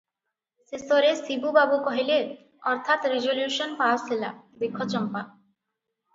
ଶେଷରେ 0.69 1.11
ଶିବୁ 1.19 1.51
ବାବୁ 1.57 1.77
କହିଲେ, 1.87 2.15
ଅର୍ଥାତ୍ 2.73 3.07
ରିଜଲ୍ୟୁଶନ୍ 3.13 3.77
ପାସ 3.83 4.09
ହେଲା- 4.15 4.35
"ଦେଖ 4.65 4.91
ଚମ୍ପା! 4.97 5.25